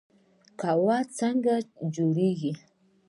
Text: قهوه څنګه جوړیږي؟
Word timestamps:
قهوه 0.59 0.97
څنګه 1.17 1.53
جوړیږي؟ 1.95 2.51